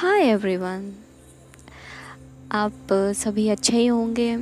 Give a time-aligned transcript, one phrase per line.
[0.00, 0.92] Hi everyone
[2.52, 4.36] आप सभी अच्छे ही होंगे।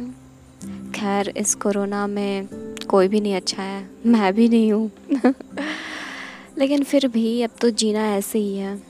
[0.95, 2.49] खैर, इस कोरोना में
[2.91, 4.91] कोई भी नहीं अच्छा है। मैं भी नहीं हूँ।
[6.59, 8.83] लेकिन फिर भी अब तो जीना ऐसे ही है।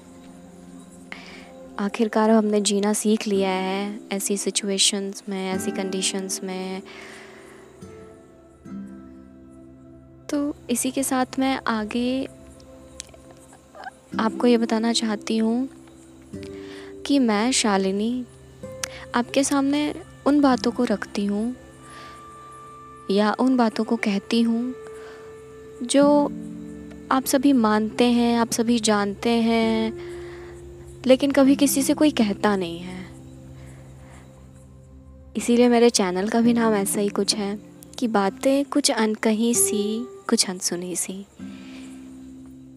[1.78, 6.82] आखिरकार हमने जीना सीख लिया है ऐसी सिचुएशंस में, ऐसी कंडीशंस में।
[10.30, 12.28] तो इसी के साथ मैं आगे
[14.20, 15.68] आपको ये बताना चाहती हूँ
[17.06, 18.24] कि मैं शालिनी
[19.14, 19.94] आपके सामने
[20.26, 21.56] उन बातों को रखती हूँ
[23.10, 24.74] या उन बातों को कहती हूँ
[25.82, 26.24] जो
[27.12, 29.98] आप सभी मानते हैं, आप सभी जानते हैं,
[31.06, 33.06] लेकिन कभी किसी से कोई कहता नहीं है।
[35.36, 37.58] इसीलिए मेरे चैनल का भी नाम ऐसा ही कुछ है
[37.98, 41.26] कि बातें कुछ अनकही सी, कुछ अनसुनी सी।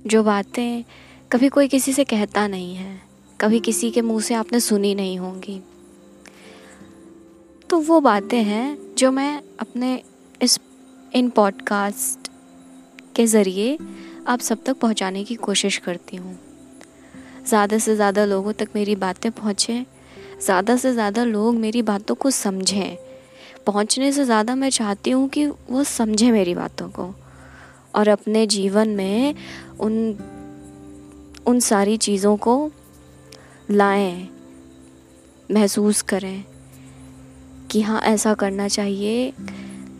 [0.08, 0.84] जो बातें
[1.32, 3.11] कभी कोई किसी से कहता नहीं है।
[3.42, 5.62] कभी किसी के मुँह से आपने सुनी नहीं होंगी।
[7.70, 10.02] तो वो बातें हैं जो मैं अपने
[10.42, 10.60] इस,
[11.16, 12.30] इन पॉडकास्ट
[13.16, 13.78] के ज़रिए
[14.28, 16.38] आप सब तक पहुँचाने की कोशिश करती हूँ।
[17.48, 19.86] ज़्यादा से ज़्यादा लोगों तक मेरी बातें पहुँचें,
[20.42, 22.98] ज़्यादा से ज़्यादा लोग मेरी बातों को समझें।
[23.66, 27.14] पहुँचने से ज़्यादा मैं चाहती हूँ कि वो समझें मेरी बातों को
[27.96, 29.36] और अपने जीवन में
[29.80, 30.16] उन
[31.48, 32.56] उन सारी चीज़ों को
[33.70, 34.30] लाएँ,
[35.52, 36.44] महसूस करें
[37.72, 39.32] कि हाँ ऐसा करना चाहिए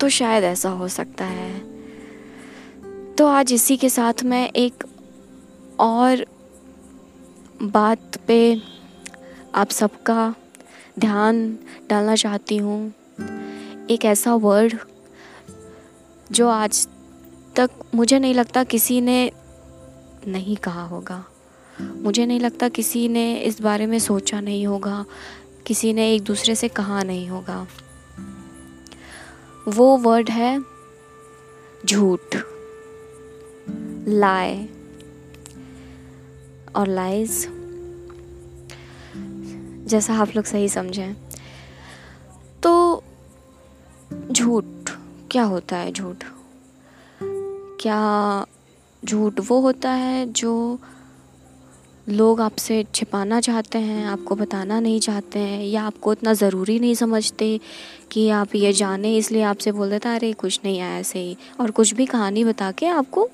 [0.02, 1.60] तो शायद ऐसा हो सकता है।
[3.16, 4.84] तो आज इसी के साथ मैं एक
[5.80, 6.26] और
[7.62, 8.62] बात पे
[9.56, 10.36] आप सबका
[11.00, 11.58] ध्यान
[11.90, 12.94] डालना चाहती हूँ।
[13.90, 14.78] एक ऐसा वर्ड
[16.32, 16.88] जो आज
[17.56, 19.32] तक मुझे नहीं लगता किसी ने
[20.28, 21.24] नहीं कहा होगा।
[21.80, 25.06] मुझे नहीं लगता किसी ने इस बारे में सोचा नहीं होगा,
[25.66, 27.68] किसी ने एक दूसरे से कहा नहीं होगा।
[29.68, 30.60] वो वर्ड है
[31.86, 32.36] झूठ
[34.08, 34.70] लाए
[36.76, 37.48] और लाइज
[39.88, 41.14] जैसा आप लोग सही समझें।
[42.64, 43.04] तो
[44.32, 44.64] झूठ,
[45.32, 46.24] क्या होता है झूठ?
[47.82, 48.46] क्या
[49.06, 50.80] झूठ वो होता है जो
[52.10, 56.96] लोग आपसे छिपाना चाहते हैं, आपको बताना नहीं चाहते हैं या आपको इतना ज़रूरी नहीं
[56.96, 57.60] समझते
[58.12, 61.72] कि आप ये जाने, इसलिए आपसे बोल देते अरे, कुछ नहीं आया ऐसे ही। और
[61.72, 63.30] कुछ भी कहानी बता के आपको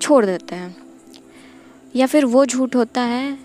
[0.00, 0.76] छोड़ देते हैं।
[1.96, 3.38] या फिर वो झूठ होता है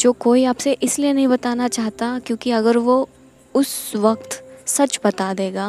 [0.00, 3.08] जो कोई आपसे इसलिए नहीं बताना चाहता क्योंकि अगर वो
[3.54, 5.68] उस वक्त सच बता देगा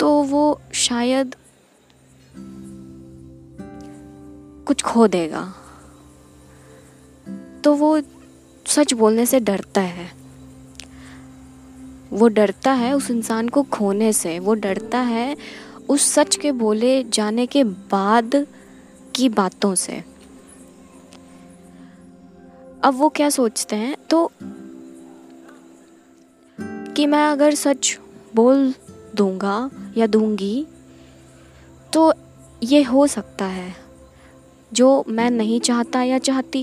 [0.00, 1.34] तो वो शायद
[4.68, 5.54] कुछ खो देगा।
[7.64, 8.02] तो वो
[8.66, 10.12] सच बोलने से डरता है।
[12.10, 15.36] वो डरता है उस इंसान को खोने से। वो डरता है
[15.88, 18.46] उस सच के बोले जाने के बाद
[19.14, 20.04] की बातों से।
[22.84, 23.96] अब वो क्या सोचते हैं?
[24.10, 24.32] तो
[26.96, 27.98] कि मैं अगर सच
[28.34, 28.74] बोल
[29.14, 30.66] दूँगा या दूँगी
[31.92, 32.14] तो
[32.62, 33.87] ये हो सकता है।
[34.72, 36.62] जो मैं नहीं चाहता या चाहती।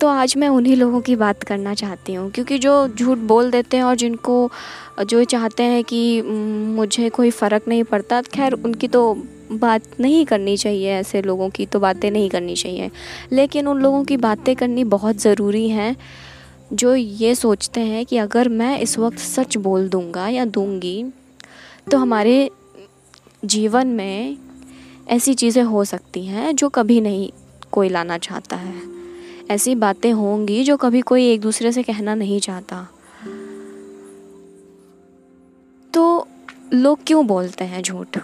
[0.00, 3.76] तो आज मैं उन्हीं लोगों की बात करना चाहती हूँ, क्योंकि जो झूठ बोल देते
[3.76, 4.50] हैं और जिनको,
[5.02, 9.14] जो चाहते हैं कि मुझे कोई फ़र्क नहीं पड़ता। खैर, उनकी तो
[9.52, 12.90] बात नहीं करनी चाहिए ऐसे लोगों की तो बातें नहीं करनी चाहिए।
[13.32, 15.96] लेकिन उन लोगों की बातें करनी बहुत ज़रूरी हैं,
[16.72, 21.04] जो ये सोचते हैं कि अगर मैं इस वक्त सच बोल दूँगा या दूँगी
[21.90, 22.50] तो हमारे
[23.44, 24.36] जीवन में
[25.08, 27.30] ऐसी चीज़ें हो सकती हैं जो कभी नहीं
[27.72, 28.82] कोई लाना चाहता है।
[29.50, 32.88] ऐसी बातें होंगी जो कभी कोई एक दूसरे से कहना नहीं चाहता।
[35.94, 36.28] तो
[36.72, 38.18] लोग क्यों बोलते हैं झूठ?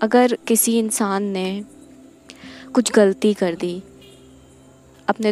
[0.00, 1.64] अगर किसी इंसान ने
[2.74, 3.82] कुछ गलती कर दी,
[5.08, 5.28] अपने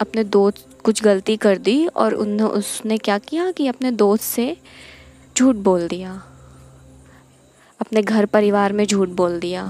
[0.00, 4.56] अपने दोस्त कुछ गलती कर दी और उन उसने क्या किया कि अपने दोस्त से
[5.38, 6.22] झूठ बोल दिया?
[7.82, 9.66] अपने घर परिवार में झूठ बोल दिया।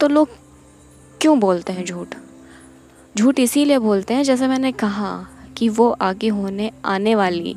[0.00, 0.28] तो लोग
[1.20, 2.08] क्यों बोलते हैं झूठ?
[3.18, 5.26] झूठ इसीलिए बोलते हैं, जैसे मैंने कहा
[5.56, 7.54] कि वो आगे होने, आने वाली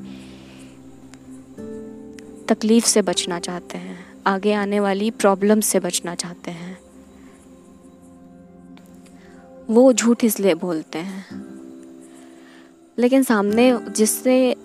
[2.47, 6.79] तकलीफ़ से बचना चाहते हैं, आगे आने वाली प्रॉब्लम से बचना चाहते हैं।
[9.69, 11.25] वो झूठ इसलिए बोलते हैं।
[12.97, 14.55] लेकिन सामने जिससे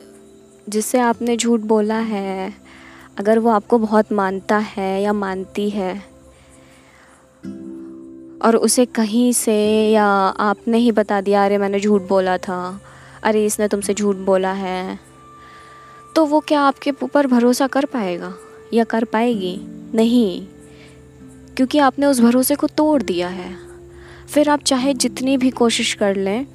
[0.69, 2.70] जिससे आपने झूठ बोला है
[3.19, 6.11] अगर वो आपको बहुत मानता है या मानती है
[8.43, 10.07] और उसे कहीं से या
[10.39, 12.81] आपने ही बता दिया, अरे, मैंने झूठ बोला था।
[13.23, 14.99] अरे, इसने तुमसे झूठ बोला है।
[16.17, 18.35] तो वो क्या आपके ऊपर भरोसा कर पाएगा
[18.73, 19.61] या कर पाएगी?
[19.95, 20.47] नहीं,
[21.57, 23.57] क्योंकि आपने उस भरोसे को तोड़ दिया है।
[24.35, 26.47] फिर आप चाहे जितनी भी कोशिश कर लें,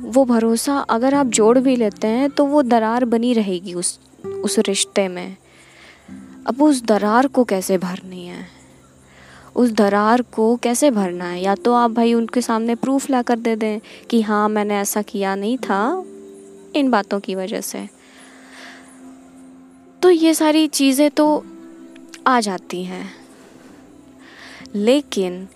[0.00, 4.00] वो भरोसा अगर आप जोड़ भी लेते हैं तो वो दरार बनी रहेगी उस
[4.44, 5.36] उस रिश्ते में।
[6.46, 8.46] अब उस दरार को कैसे भरनी है?
[9.56, 11.42] उस दरार को कैसे भरना है?
[11.42, 13.80] या तो आप भाई उनके सामने प्रूफ ला कर दे दें
[14.10, 16.04] कि हाँ मैंने ऐसा किया नहीं था
[16.76, 17.88] इन बातों की वजह से।
[20.02, 21.44] तो ये सारी चीज़ें तो
[22.26, 23.10] आ जाती हैं।
[24.74, 25.48] लेकिन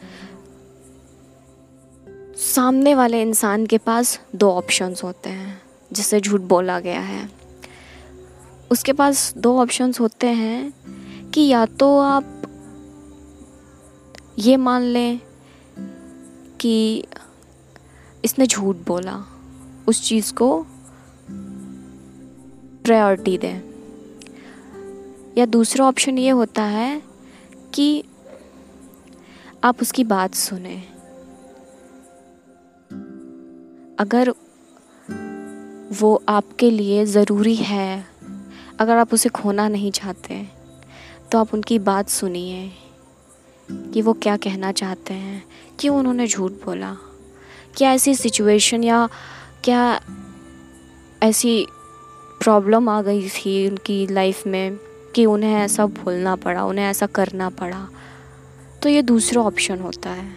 [2.36, 5.62] सामने वाले इंसान के पास दो ऑप्शंस होते हैं,
[5.92, 7.41] जिसे झूठ बोला गया है।
[8.72, 10.74] उसके पास दो ऑप्शंस होते हैं
[11.30, 12.42] कि या तो आप
[14.38, 15.20] ये मान लें
[16.60, 17.04] कि
[18.24, 19.24] इसने झूठ बोला,
[19.88, 20.66] उस चीज़ को
[22.84, 23.60] प्रायोरिटी दें।
[25.38, 27.02] या दूसरा ऑप्शन ये होता है
[27.74, 28.04] कि
[29.64, 30.76] आप उसकी बात सुने।
[33.98, 34.30] अगर
[36.00, 38.12] वो आपके लिए ज़रूरी है
[38.80, 40.46] अगर आप उसे खोना नहीं चाहते
[41.32, 42.70] तो आप उनकी बात सुनिए
[43.68, 45.42] कि वो क्या कहना चाहते हैं।
[45.78, 46.96] क्यों उन्होंने झूठ बोला?
[47.76, 49.08] क्या ऐसी सिचुएशन या
[49.64, 50.00] क्या
[51.22, 51.66] ऐसी
[52.42, 54.76] प्रॉब्लम आ गई थी उनकी लाइफ में
[55.14, 57.88] कि उन्हें ऐसा भूलना पड़ा, उन्हें ऐसा करना पड़ा?
[58.82, 60.30] तो ये दूसरा ऑप्शन होता है।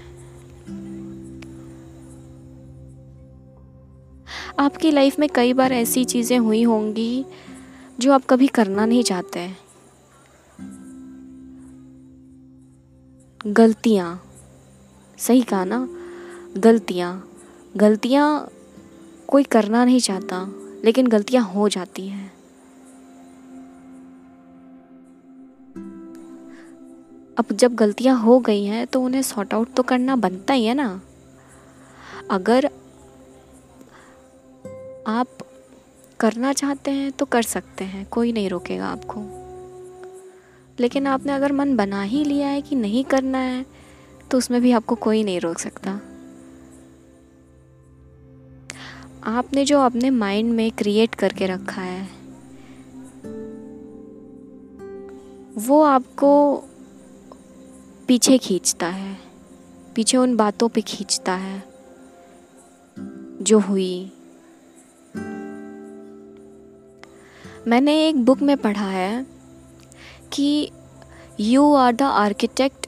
[4.60, 7.26] आपकी लाइफ में कई बार ऐसी चीज़ें हुई होंगी
[8.00, 9.66] जो आप कभी करना नहीं चाहते
[13.48, 14.24] गलतियाँ।
[15.18, 15.90] सही कहा ना?
[16.58, 17.30] गलतियाँ।
[17.78, 18.50] गलतियाँ
[19.28, 20.52] कोई करना नहीं चाहता,
[20.84, 22.32] लेकिन गलतियाँ हो जाती हैं।
[27.38, 30.74] अब जब गलतियाँ हो गई हैं तो उन्हें सॉर्ट आउट तो करना बनता ही है
[30.74, 31.02] ना?
[32.32, 32.66] अगर
[35.08, 35.28] आप
[36.20, 39.22] करना चाहते हैं तो कर सकते हैं, कोई नहीं रोकेगा आपको।
[40.80, 43.66] लेकिन आपने अगर मन बना ही लिया है कि नहीं करना है
[44.32, 45.92] तो उसमें भी आपको कोई नहीं रोक सकता।
[49.24, 52.08] आपने जो अपने माइंड में क्रिएट करके रखा है,
[55.58, 56.56] वो आपको
[58.08, 59.18] पीछे खींचता है,
[59.96, 61.64] पीछे उन बातों पे खींचता है,
[63.42, 64.12] जो हुई।
[67.68, 69.26] मैंने एक बुक में पढ़ा है
[70.34, 70.72] कि
[71.40, 72.88] you are the architect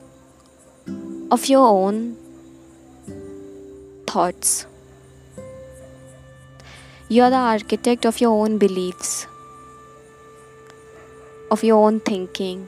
[1.33, 2.13] of your own
[4.15, 4.67] thoughts
[7.11, 9.27] you are the architect of your own believes
[11.51, 12.67] of your own thinking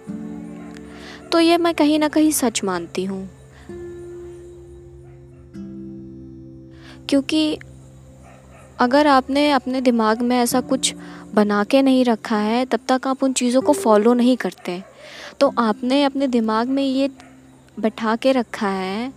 [1.32, 3.30] तो ये मैं कहीं ना कहीं सच मानती हूँ।
[7.10, 7.60] क्योंकि
[8.80, 10.94] अगर आपने अपने दिमाग में ऐसा कुछ
[11.34, 14.84] बना के नहीं रखा है, तब तक आप उन चीज़ों को फॉलो नहीं करते।
[15.40, 17.10] तो आपने अपने दिमाग में ये
[17.80, 19.14] बैठा के रखा है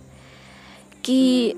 [1.05, 1.53] कि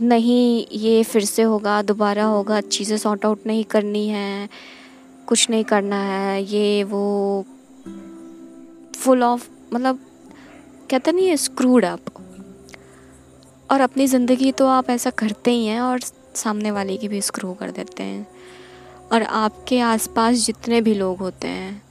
[0.00, 4.48] नहीं, ये फिर से होगा, दोबारा होगा, चीज़ें सॉर्ट आउट नहीं करनी है,
[5.26, 7.44] कुछ नहीं करना है, ये, वो
[8.96, 9.98] फुल ऑफ़ मतलब
[10.90, 12.08] कहते नहीं है स्क्रूड अप
[13.72, 16.00] और अपनी ज़िंदगी तो आप ऐसा करते ही हैं और
[16.34, 18.26] सामने वाले की भी स्क्रू कर देते हैं।
[19.12, 21.82] और आपके आसपास जितने भी लोग होते हैं,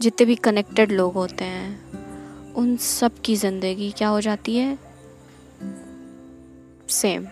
[0.00, 4.78] जितने भी कनेक्टेड लोग होते हैं, उन सब की ज़िंदगी क्या हो जाती है?
[6.88, 7.26] सेम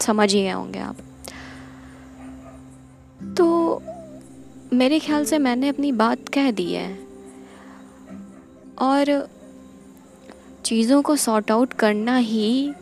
[0.00, 0.96] समझ ही गए होंगे आप।
[3.36, 3.82] तो
[4.72, 6.90] मेरे ख्याल से मैंने अपनी बात कह दी है।
[8.80, 9.28] और
[10.64, 12.74] चीज़ों को सॉर्ट आउट करना ही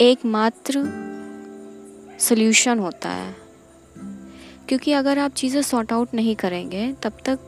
[0.00, 0.82] एकमात्र
[2.20, 3.34] सल्यूशन होता है।
[4.68, 7.38] क्योंकि अगर आप चीज़ें सॉर्ट आउट नहीं करेंगे, तब तक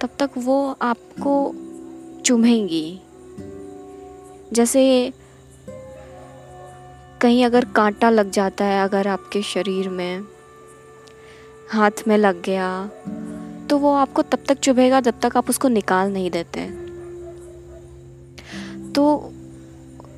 [0.00, 1.54] तब तक वो आपको
[2.24, 3.00] चुभेंगी।
[4.52, 5.12] जैसे
[7.20, 10.24] कहीं अगर कांटा लग जाता है, अगर आपके शरीर में
[11.70, 12.68] हाथ में लग गया
[13.70, 16.66] तो वो आपको तब तक चुभेगा जब तक आप उसको निकाल नहीं देते।
[18.92, 19.32] तो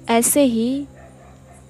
[0.08, 0.86] ऐसे ही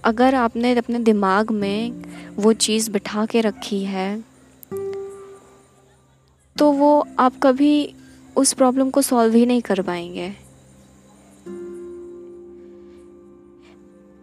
[0.06, 1.92] अगर आपने अपने दिमाग में
[2.36, 4.24] वो चीज़ बिठा के रखी है
[6.56, 7.94] तो वो आप कभी
[8.36, 10.32] उस प्रॉब्लम को सॉल्व ही नहीं कर पाएँगे।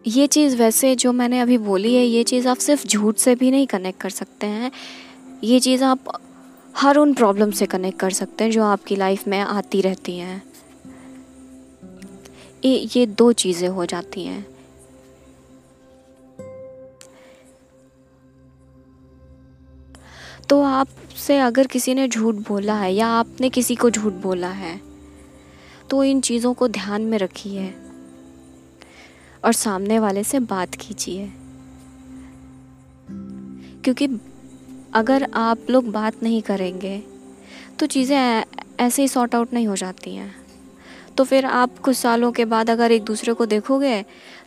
[0.05, 3.51] ये चीज़ वैसे जो मैंने अभी बोली है, ये चीज़ आप सिर्फ़ झूठ से भी
[3.51, 4.71] नहीं कनेक्ट कर सकते हैं।
[5.43, 6.21] ये चीज़ आप
[6.77, 10.41] हर उन प्रॉब्लम से कनेक्ट कर सकते हैं जो आपकी लाइफ में आती रहती हैं।
[12.65, 14.52] ये दो चीज़ें हो जाती हैं।
[20.53, 24.75] तो आपसे अगर किसी ने झूठ बोला है या आपने किसी को झूठ बोला है
[25.89, 27.73] तो इन चीज़ों को ध्यान में रखिए
[29.43, 31.25] और सामने वाले से बात कीजिए।
[33.83, 34.07] क्योंकि
[34.93, 36.97] अगर आप लोग बात नहीं करेंगे
[37.79, 38.43] तो चीज़ें
[38.79, 40.33] ऐसे ही सॉर्ट आउट नहीं हो जाती हैं।
[41.17, 44.03] तो फिर आप कुछ सालों के बाद अगर एक दूसरे को देखोगे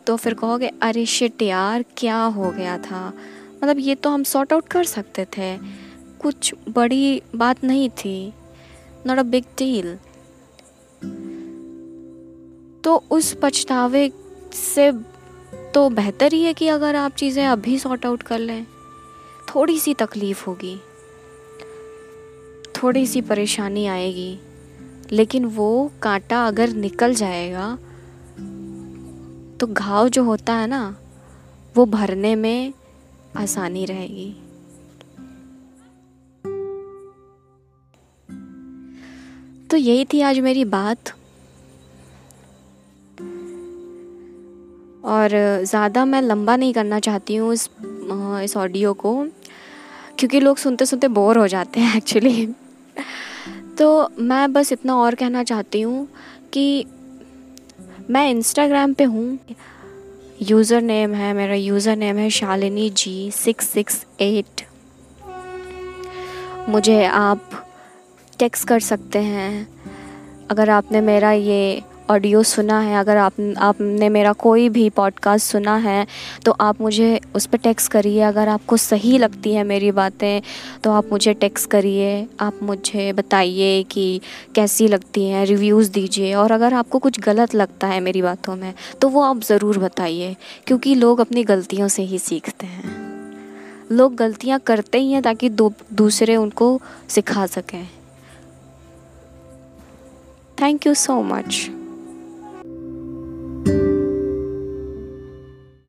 [0.06, 3.12] तो फिर कहोगे, अरे शिट यार, क्या हो गया था?
[3.56, 5.85] मतलब ये तो हम सॉर्ट आउट कर सकते थे।
[6.20, 8.32] कुछ बड़ी बात नहीं थी।
[9.06, 9.96] नॉट अ बिग डील
[12.84, 14.10] तो उस पछतावे
[14.52, 14.92] से
[15.74, 18.66] तो बेहतर ही है कि अगर आप चीज़ें अभी सॉर्ट आउट कर लें
[19.54, 20.76] थोड़ी सी तकलीफ़ होगी।
[22.76, 24.38] थोड़ी सी परेशानी आएगी।
[25.12, 27.78] लेकिन वो कांटा अगर निकल जाएगा
[29.60, 30.96] तो घाव जो होता है ना,
[31.74, 32.72] वो भरने में
[33.36, 34.34] आसानी रहेगी।
[39.76, 41.08] तो यही थी आज मेरी बात।
[45.04, 45.30] और,
[45.62, 47.68] ज़्यादा मैं लंबा नहीं करना चाहती हूँ इस
[48.42, 49.12] इस ऑडियो को,
[50.18, 52.46] क्योंकि लोग सुनते सुनते बोर हो जाते हैं एक्चुअली
[53.78, 53.88] तो
[54.20, 56.06] मैं बस इतना और कहना चाहती हूँ
[56.52, 56.86] कि
[58.10, 59.38] मैं इंस्टाग्राम पे हूँ।
[60.42, 64.66] यूज़र नेम है, मेरा यूज़र नेम है Shalini G six six eight.
[66.68, 67.62] मुझे आप
[68.38, 69.66] टेक्स कर सकते हैं।
[70.50, 75.74] अगर आपने मेरा ये ऑडियो सुना है, अगर आप, आपने मेरा कोई भी पॉडकास्ट सुना
[75.76, 76.06] है
[76.44, 80.42] तो आप मुझे उस पर टेक्स करिए। अगर आपको सही लगती है मेरी बातें
[80.84, 84.20] तो आप मुझे टेक्स करिए। आप मुझे बताइए कि
[84.54, 88.72] कैसी लगती हैं, रिव्यूज़ दीजिए। और अगर आपको कुछ गलत लगता है मेरी बातों में
[89.00, 90.34] तो वो आप ज़रूर बताइए,
[90.66, 92.94] क्योंकि लोग अपनी गलतियों से ही सीखते हैं।
[93.92, 97.88] लोग गलतियाँ करते ही हैं ताकि दो, दूसरे उनको सिखा सकें।
[100.60, 101.68] Thank you so much